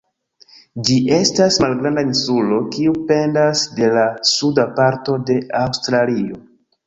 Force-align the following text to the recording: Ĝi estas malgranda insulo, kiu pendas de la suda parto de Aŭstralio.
Ĝi 0.85 0.95
estas 1.17 1.57
malgranda 1.63 2.03
insulo, 2.07 2.57
kiu 2.77 2.95
pendas 3.11 3.61
de 3.81 3.91
la 3.97 4.05
suda 4.31 4.67
parto 4.79 5.19
de 5.31 5.39
Aŭstralio. 5.63 6.41